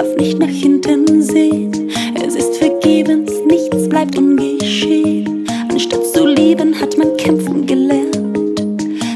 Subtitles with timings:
[0.00, 1.90] darf nicht nach hinten sehen.
[2.14, 5.46] Es ist vergebens, nichts bleibt ungeschehen.
[5.70, 8.16] Anstatt zu lieben, hat man kämpfen gelernt,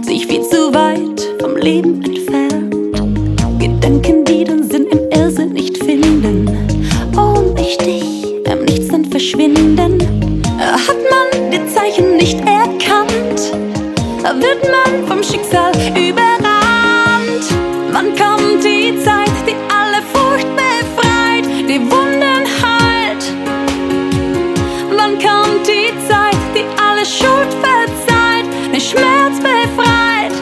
[0.02, 2.74] sich viel zu weit vom Leben entfernt.
[3.58, 6.50] Gedanken, die den Sinn im Irrsinn nicht finden.
[7.16, 8.04] Ohnmächtig,
[8.44, 9.98] beim ähm, Nichts dann verschwinden.
[10.58, 13.40] Hat man die Zeichen nicht erkannt,
[14.38, 16.63] wird man vom Schicksal überrascht.
[28.84, 30.32] Schmerz befreit?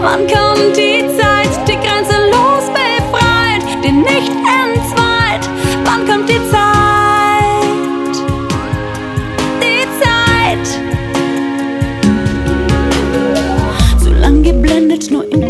[0.00, 5.48] Wann kommt die Zeit, die grenzenlos befreit, die nicht entzweit?
[5.84, 8.16] Wann kommt die Zeit?
[9.62, 10.66] Die Zeit.
[14.02, 15.46] So lang geblendet, nur im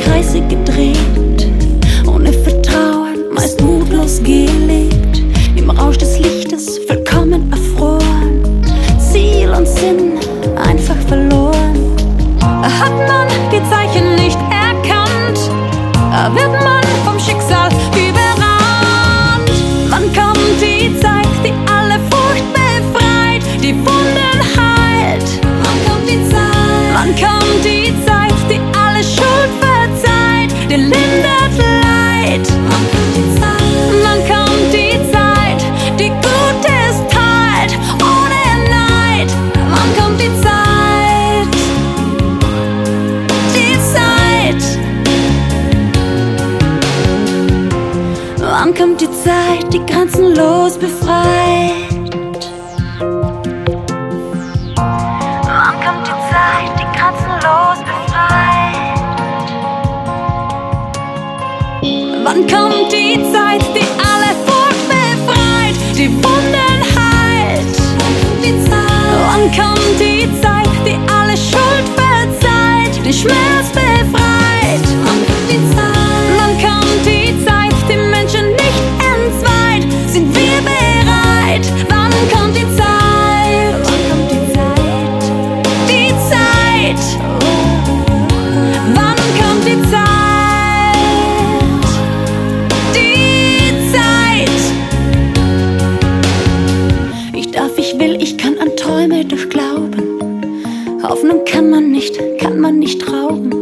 [16.28, 19.50] wird man vom Schicksal überrannt.
[19.88, 25.40] Wann kommt die Zeit, die alle Furcht befreit, die Wunden heilt?
[25.62, 26.92] Wann kommt die Zeit?
[26.92, 32.46] Wann kommt die Zeit, die alle Schuld verzeiht, die lindert Leid?
[32.68, 33.39] Wann kommt die Zeit?
[48.62, 51.72] Wann kommt die Zeit, die grenzenlos befreit?
[54.76, 59.00] Wann kommt die Zeit, die grenzenlos befreit?
[62.22, 63.86] Wann kommt die Zeit, die
[102.90, 103.59] nicht, kann man nicht rauben.